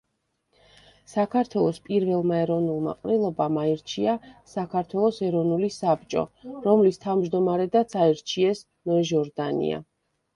[1.11, 4.15] საქართველოს პირველმა ეროვნულმა ყრილობამ აირჩია
[4.53, 6.23] საქართველოს ეროვნული საბჭო,
[6.69, 9.83] რომლის თავმჯდომარედაც აირჩიეს ნოე ჟორდანია.